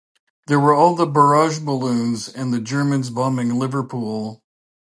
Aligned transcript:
There 0.47 0.59
were 0.59 0.73
all 0.73 0.95
the 0.95 1.05
barrage 1.05 1.59
balloons, 1.59 2.27
and 2.27 2.51
the 2.51 2.59
Germans 2.59 3.11
bombing 3.11 3.59
Liverpool. 3.59 4.41